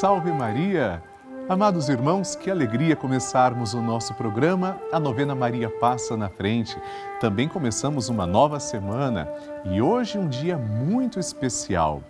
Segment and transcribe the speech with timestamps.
[0.00, 1.02] Salve Maria!
[1.46, 4.80] Amados irmãos, que alegria começarmos o nosso programa.
[4.90, 6.74] A novena Maria passa na frente.
[7.20, 9.28] Também começamos uma nova semana
[9.66, 12.02] e hoje um dia muito especial.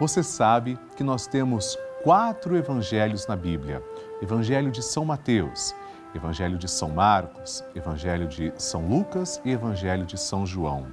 [0.00, 3.82] Você sabe que nós temos quatro evangelhos na Bíblia:
[4.22, 5.74] Evangelho de São Mateus,
[6.14, 10.86] Evangelho de São Marcos, Evangelho de São Lucas e Evangelho de São João.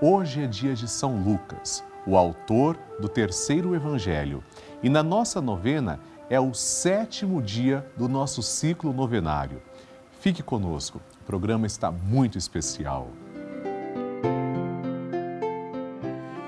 [0.00, 4.42] Hoje é dia de São Lucas, o autor do terceiro evangelho.
[4.82, 9.62] E na nossa novena é o sétimo dia do nosso ciclo novenário.
[10.20, 13.08] Fique conosco, o programa está muito especial.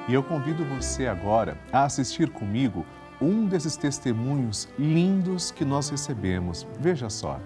[0.06, 2.84] E eu convido você agora a assistir comigo
[3.20, 6.66] um desses testemunhos lindos que nós recebemos.
[6.78, 7.40] Veja só.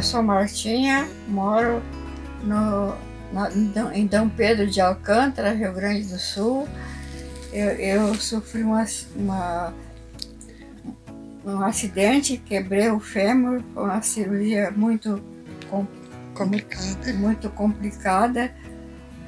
[0.00, 1.82] Eu sou Martinha, moro
[2.42, 2.94] no,
[3.34, 6.66] no, em Dom Pedro de Alcântara, Rio Grande do Sul.
[7.52, 9.74] Eu, eu sofri uma, uma,
[11.44, 15.22] um acidente, quebrei o fêmur, foi uma cirurgia muito
[15.68, 15.86] com,
[16.32, 17.12] complicada.
[17.18, 18.50] muito complicada,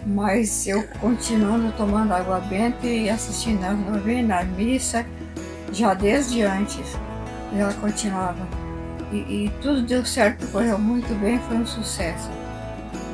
[0.06, 5.04] mas eu continuando tomando água benta e assistindo a novena, a missa,
[5.70, 6.96] já desde antes,
[7.54, 8.61] ela continuava
[9.12, 12.30] e, e, tudo deu certo, correu muito bem, foi um sucesso.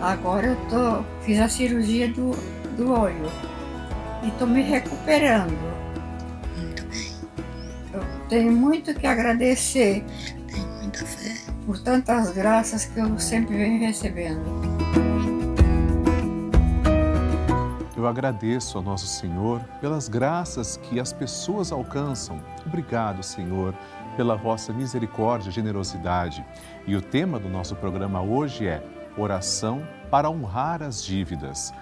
[0.01, 2.31] Agora eu tô, fiz a cirurgia do,
[2.77, 3.29] do olho
[4.23, 5.59] e estou me recuperando.
[6.57, 7.13] Muito bem.
[7.93, 10.05] Eu tenho muito que agradecer.
[10.47, 11.35] Tenho muita fé.
[11.67, 14.41] Por tantas graças que eu sempre venho recebendo.
[17.97, 22.41] Eu agradeço ao nosso Senhor pelas graças que as pessoas alcançam.
[22.65, 23.75] Obrigado, Senhor
[24.19, 26.45] pela vossa misericórdia e generosidade.
[26.89, 28.83] E o tema do nosso programa hoje é
[29.17, 31.73] Oração para honrar as dívidas.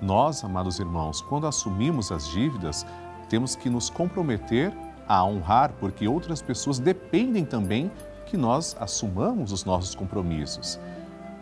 [0.00, 2.86] Nós, amados irmãos, quando assumimos as dívidas,
[3.28, 4.72] temos que nos comprometer
[5.08, 7.90] a honrar, porque outras pessoas dependem também
[8.24, 10.78] que nós assumamos os nossos compromissos.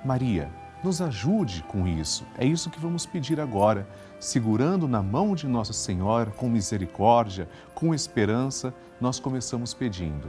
[0.02, 0.48] Maria,
[0.82, 2.24] nos ajude com isso.
[2.36, 3.88] É isso que vamos pedir agora,
[4.20, 10.28] segurando na mão de Nossa Senhora, com misericórdia, com esperança nós começamos pedindo.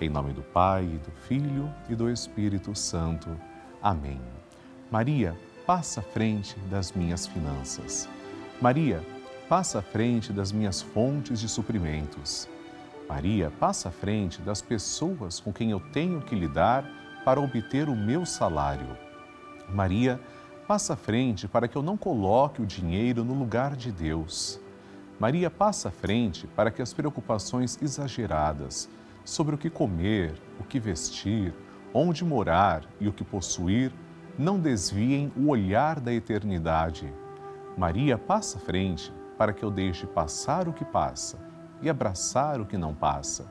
[0.00, 3.28] Em nome do Pai, do Filho e do Espírito Santo.
[3.82, 4.20] Amém.
[4.90, 8.08] Maria, passa à frente das minhas finanças.
[8.60, 9.04] Maria,
[9.48, 12.48] passa à frente das minhas fontes de suprimentos.
[13.08, 16.84] Maria, passa à frente das pessoas com quem eu tenho que lidar
[17.24, 19.07] para obter o meu salário.
[19.68, 20.20] Maria,
[20.66, 24.60] passa à frente para que eu não coloque o dinheiro no lugar de Deus.
[25.18, 28.88] Maria passa à frente para que as preocupações exageradas
[29.24, 31.54] sobre o que comer, o que vestir,
[31.92, 33.92] onde morar e o que possuir
[34.38, 37.12] não desviem o olhar da eternidade.
[37.76, 41.38] Maria passa à frente para que eu deixe passar o que passa
[41.82, 43.50] e abraçar o que não passa.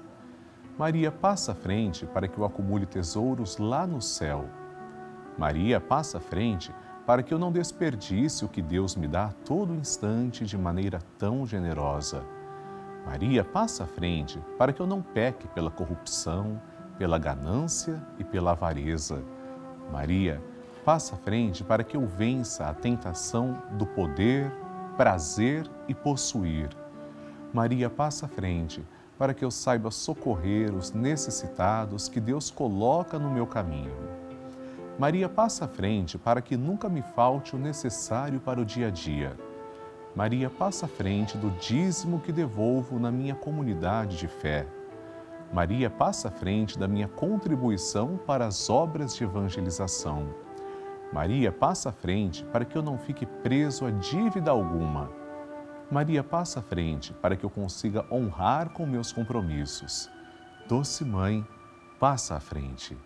[0.78, 4.46] Maria passa à frente para que eu acumule tesouros lá no céu.
[5.38, 6.74] Maria passa à frente
[7.06, 11.00] para que eu não desperdice o que Deus me dá a todo instante de maneira
[11.18, 12.24] tão generosa.
[13.06, 16.62] Maria passa à frente para que eu não peque pela corrupção,
[16.98, 19.24] pela ganância e pela avareza.
[19.92, 20.42] Maria
[20.84, 24.52] passa à frente para que eu vença a tentação do poder,
[24.98, 26.70] prazer e possuir.
[27.54, 28.84] Maria passa à frente
[29.18, 34.07] para que eu saiba socorrer os necessitados que Deus coloca no meu caminho.
[35.00, 38.90] Maria passa à frente para que nunca me falte o necessário para o dia a
[38.90, 39.38] dia.
[40.16, 44.66] Maria passa à frente do dízimo que devolvo na minha comunidade de fé.
[45.54, 50.34] Maria passa à frente da minha contribuição para as obras de evangelização.
[51.14, 55.12] Maria passa à frente para que eu não fique preso a dívida alguma.
[55.92, 60.10] Maria passa à frente para que eu consiga honrar com meus compromissos.
[60.68, 61.46] Doce Mãe,
[62.00, 62.98] passa à frente.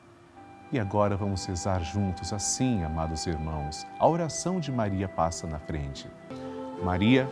[0.74, 3.86] E agora vamos rezar juntos assim, amados irmãos.
[4.00, 6.08] A oração de Maria passa na frente.
[6.82, 7.30] Maria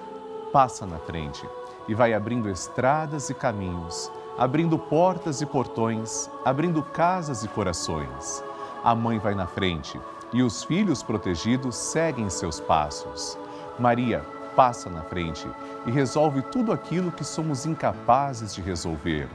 [0.52, 1.48] passa na frente
[1.88, 8.44] e vai abrindo estradas e caminhos, abrindo portas e portões, abrindo casas e corações.
[8.84, 9.98] A mãe vai na frente
[10.34, 13.38] e os filhos protegidos seguem seus passos.
[13.80, 14.20] Maria
[14.54, 15.48] passa na frente
[15.86, 19.30] e resolve tudo aquilo que somos incapazes de resolver.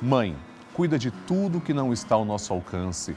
[0.00, 0.36] Mãe,
[0.72, 3.16] cuida de tudo que não está ao nosso alcance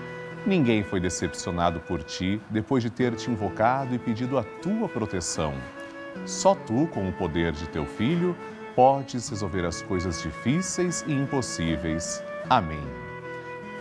[0.45, 5.53] Ninguém foi decepcionado por ti depois de ter te invocado e pedido a tua proteção.
[6.25, 8.35] Só tu, com o poder de teu filho,
[8.75, 12.23] podes resolver as coisas difíceis e impossíveis.
[12.49, 12.83] Amém.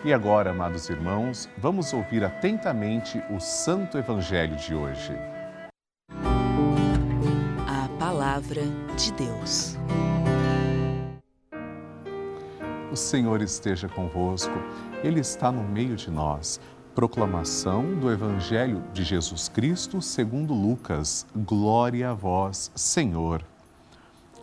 [0.04, 5.12] E agora, amados irmãos, vamos ouvir atentamente o Santo Evangelho de hoje.
[7.66, 8.62] A Palavra
[8.96, 9.76] de Deus.
[12.90, 14.52] O Senhor esteja convosco,
[15.04, 16.60] Ele está no meio de nós.
[16.92, 21.24] Proclamação do Evangelho de Jesus Cristo segundo Lucas.
[21.36, 23.44] Glória a vós, Senhor.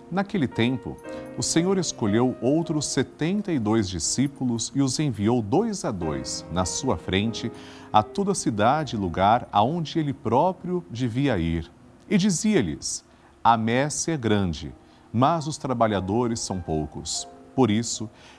[0.10, 0.96] Naquele tempo,
[1.38, 6.64] o Senhor escolheu outros setenta e dois discípulos e os enviou dois a dois, na
[6.64, 7.52] sua frente,
[7.92, 11.70] a toda cidade e lugar aonde ele próprio devia ir.
[12.10, 13.04] E dizia-lhes:
[13.44, 14.74] A messe é grande,
[15.12, 17.28] mas os trabalhadores são poucos.
[17.58, 18.08] Por isso,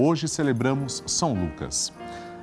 [0.00, 1.92] hoje celebramos São Lucas.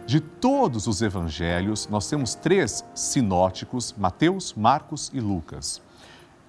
[0.06, 5.82] De todos os evangelhos, nós temos três sinóticos: Mateus, Marcos e Lucas.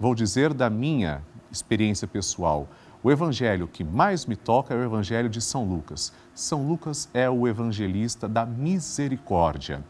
[0.00, 2.68] Vou dizer da minha experiência pessoal.
[3.04, 6.12] O evangelho que mais me toca é o evangelho de São Lucas.
[6.34, 9.84] São Lucas é o evangelista da misericórdia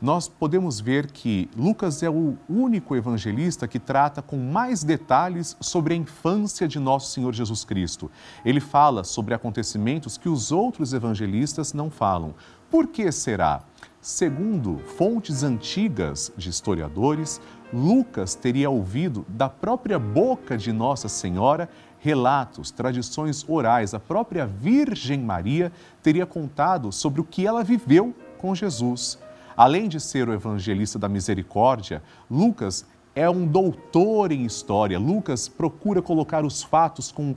[0.00, 5.94] nós podemos ver que Lucas é o único evangelista que trata com mais detalhes sobre
[5.94, 8.10] a infância de nosso Senhor Jesus Cristo.
[8.44, 12.34] Ele fala sobre acontecimentos que os outros evangelistas não falam.
[12.70, 13.62] Por que será?
[14.00, 17.40] Segundo fontes antigas de historiadores,
[17.72, 21.68] Lucas teria ouvido da própria boca de Nossa Senhora
[21.98, 23.94] relatos, tradições orais.
[23.94, 25.72] A própria Virgem Maria
[26.02, 29.18] teria contado sobre o que ela viveu com Jesus.
[29.56, 34.98] Além de ser o evangelista da misericórdia, Lucas é um doutor em história.
[34.98, 37.34] Lucas procura colocar os fatos com,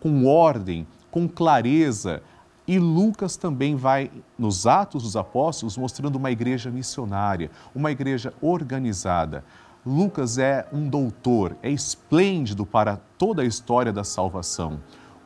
[0.00, 2.22] com ordem, com clareza.
[2.66, 9.44] E Lucas também vai, nos Atos dos Apóstolos, mostrando uma igreja missionária, uma igreja organizada.
[9.84, 14.80] Lucas é um doutor, é esplêndido para toda a história da salvação.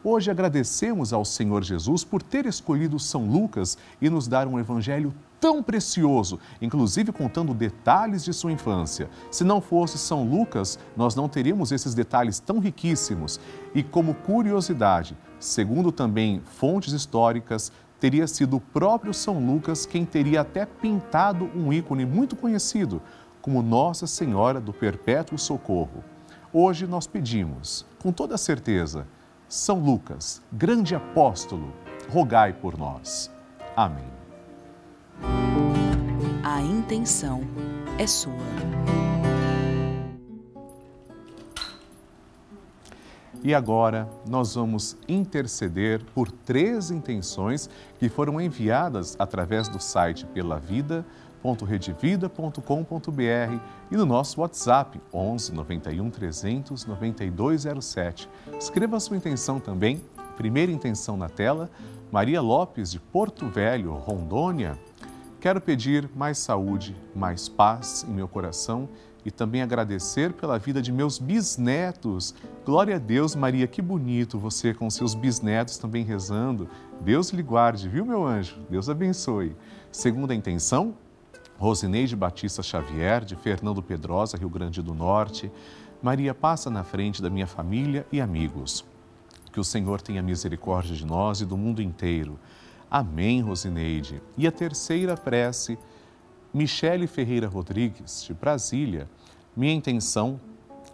[0.05, 5.15] Hoje agradecemos ao Senhor Jesus por ter escolhido São Lucas e nos dar um evangelho
[5.41, 9.09] tão precioso, inclusive contando detalhes de sua infância.
[9.31, 13.39] Se não fosse São Lucas, nós não teríamos esses detalhes tão riquíssimos.
[13.73, 20.41] E como curiosidade, segundo também fontes históricas, teria sido o próprio São Lucas quem teria
[20.41, 23.01] até pintado um ícone muito conhecido,
[23.41, 26.03] como Nossa Senhora do Perpétuo Socorro.
[26.53, 29.07] Hoje nós pedimos, com toda certeza,
[29.53, 31.75] São Lucas, grande apóstolo,
[32.09, 33.31] rogai por nós.
[33.77, 34.11] Amém
[36.43, 37.43] a intenção
[37.99, 38.33] é sua.
[43.45, 47.69] E agora nós vamos interceder por três intenções
[47.99, 50.27] que foram enviadas através do site
[51.43, 58.29] pelavida.redevida.com.br e no nosso WhatsApp 11 91 300 9207.
[58.59, 60.03] Escreva sua intenção também.
[60.37, 61.71] Primeira intenção na tela,
[62.11, 64.79] Maria Lopes de Porto Velho, Rondônia
[65.43, 68.89] Quero pedir mais saúde, mais paz em meu coração
[69.25, 72.33] e também agradecer pela vida de meus bisnetos.
[72.65, 76.69] Glória a Deus, Maria, que bonito você com seus bisnetos também rezando.
[77.01, 78.57] Deus lhe guarde, viu, meu anjo?
[78.71, 79.57] Deus abençoe.
[79.91, 80.95] Segunda intenção,
[81.63, 85.49] Rosineide Batista Xavier, de Fernando Pedrosa, Rio Grande do Norte.
[86.03, 88.85] Maria, passa na frente da minha família e amigos.
[89.53, 92.37] Que o Senhor tenha misericórdia de nós e do mundo inteiro.
[92.91, 94.21] Amém, Rosineide.
[94.37, 95.79] E a terceira prece,
[96.53, 99.09] Michele Ferreira Rodrigues, de Brasília.
[99.57, 100.41] Minha intenção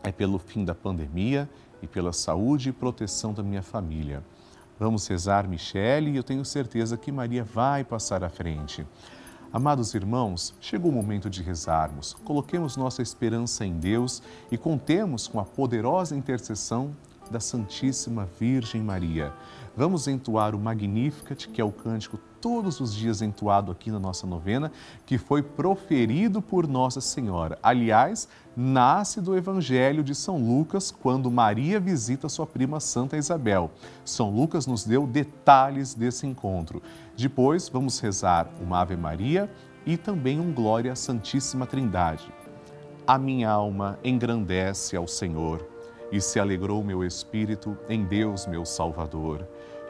[0.03, 1.49] é pelo fim da pandemia
[1.81, 4.23] e pela saúde e proteção da minha família.
[4.79, 8.87] Vamos rezar, Michele, e eu tenho certeza que Maria vai passar à frente.
[9.51, 12.13] Amados irmãos, chegou o momento de rezarmos.
[12.23, 16.95] Coloquemos nossa esperança em Deus e contemos com a poderosa intercessão
[17.31, 19.33] da Santíssima Virgem Maria.
[19.75, 24.27] Vamos entoar o Magnificat, que é o cântico todos os dias entoado aqui na nossa
[24.27, 24.73] novena,
[25.07, 27.59] que foi proferido por Nossa Senhora.
[27.63, 33.71] Aliás, nasce do Evangelho de São Lucas, quando Maria visita sua prima Santa Isabel.
[34.05, 36.83] São Lucas nos deu detalhes desse encontro.
[37.17, 39.51] Depois, vamos rezar uma Ave Maria
[39.85, 42.33] e também um Glória à Santíssima Trindade.
[43.07, 45.67] A minha alma engrandece ao Senhor
[46.13, 49.47] e se alegrou meu espírito em Deus, meu Salvador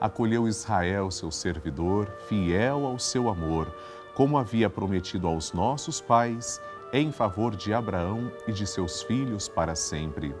[0.00, 3.72] acolheu Israel, seu servidor, fiel ao seu amor,
[4.14, 6.60] como havia prometido aos nossos pais,
[6.92, 10.34] em favor de Abraão e de seus filhos para sempre.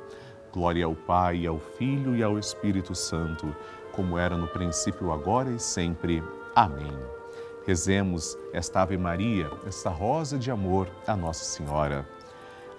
[0.52, 3.54] Glória ao Pai, ao Filho e ao Espírito Santo,
[3.92, 6.22] como era no princípio, agora e sempre.
[6.54, 6.92] Amém.
[7.66, 12.06] Rezemos esta Ave Maria, esta rosa de amor a Nossa Senhora.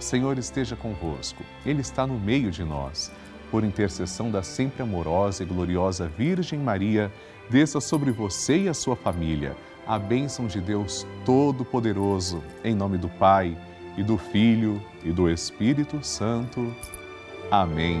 [0.00, 3.12] Senhor esteja convosco, Ele está no meio de nós.
[3.50, 7.12] Por intercessão da sempre amorosa e gloriosa Virgem Maria,
[7.48, 9.56] desça sobre você e a sua família
[9.90, 13.56] a bênção de Deus Todo-Poderoso, em nome do Pai,
[13.96, 16.72] e do Filho, e do Espírito Santo.
[17.50, 18.00] Amém.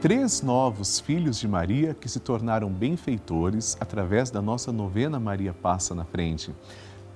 [0.00, 5.92] três novos filhos de Maria que se tornaram benfeitores através da nossa novena Maria Passa
[5.92, 6.54] na Frente.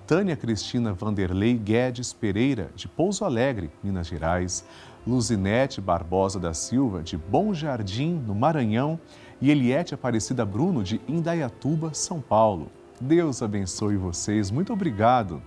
[0.04, 4.64] Tânia Cristina Vanderlei Guedes Pereira, de Pouso Alegre, Minas Gerais,
[5.06, 8.98] Luzinete Barbosa da Silva, de Bom Jardim, no Maranhão,
[9.40, 12.68] e Eliette Aparecida Bruno, de Indaiatuba, São Paulo.
[13.00, 14.50] Deus abençoe vocês.
[14.50, 15.40] Muito obrigado.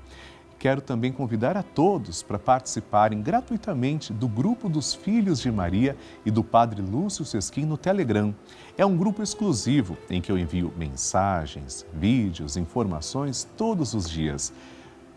[0.57, 5.95] Quero também convidar a todos para participarem gratuitamente do grupo dos Filhos de Maria
[6.25, 8.33] e do Padre Lúcio Sesquim no Telegram.
[8.77, 14.53] É um grupo exclusivo em que eu envio mensagens, vídeos, informações todos os dias.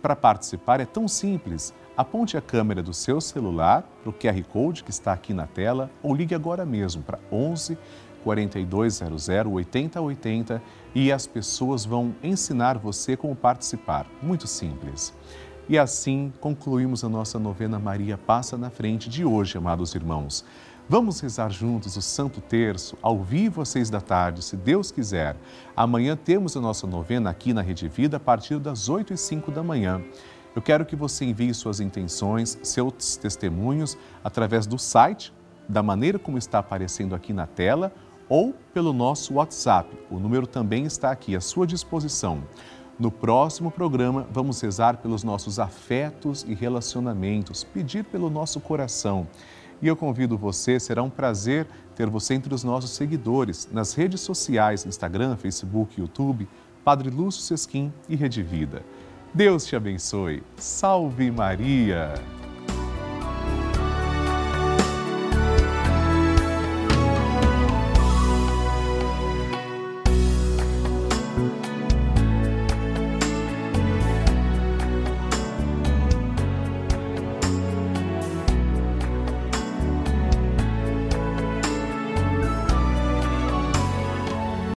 [0.03, 1.75] Para participar é tão simples.
[1.97, 5.91] Aponte a câmera do seu celular para o QR Code que está aqui na tela
[6.03, 7.77] ou ligue agora mesmo para 11
[8.25, 10.63] 4200 8080
[10.95, 14.07] e as pessoas vão ensinar você como participar.
[14.23, 15.15] Muito simples.
[15.69, 20.45] E assim concluímos a nossa novena Maria Passa na Frente de hoje, amados irmãos.
[20.91, 25.37] Vamos rezar juntos o Santo Terço, ao vivo às seis da tarde, se Deus quiser.
[25.77, 29.51] Amanhã temos a nossa novena aqui na Rede Vida a partir das oito e cinco
[29.51, 30.03] da manhã.
[30.57, 35.31] Eu quero que você envie suas intenções, seus testemunhos através do site,
[35.69, 37.93] da maneira como está aparecendo aqui na tela,
[38.29, 39.97] ou pelo nosso WhatsApp.
[40.11, 42.43] O número também está aqui à sua disposição.
[42.99, 49.27] No próximo programa, vamos rezar pelos nossos afetos e relacionamentos, pedir pelo nosso coração.
[49.81, 54.21] E eu convido você, será um prazer ter você entre os nossos seguidores nas redes
[54.21, 56.49] sociais, Instagram, Facebook, YouTube,
[56.85, 58.83] Padre Lúcio Sesquim e Rede Vida.
[59.33, 60.43] Deus te abençoe.
[60.57, 62.38] Salve Maria!